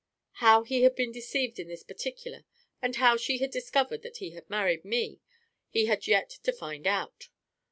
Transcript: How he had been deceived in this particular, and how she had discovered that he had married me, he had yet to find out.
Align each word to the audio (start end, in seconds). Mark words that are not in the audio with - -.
How 0.41 0.63
he 0.63 0.81
had 0.81 0.95
been 0.95 1.11
deceived 1.11 1.59
in 1.59 1.67
this 1.67 1.83
particular, 1.83 2.43
and 2.81 2.95
how 2.95 3.17
she 3.17 3.37
had 3.37 3.51
discovered 3.51 4.01
that 4.01 4.17
he 4.17 4.31
had 4.31 4.49
married 4.49 4.83
me, 4.83 5.19
he 5.69 5.85
had 5.85 6.07
yet 6.07 6.31
to 6.41 6.51
find 6.51 6.87
out. 6.87 7.29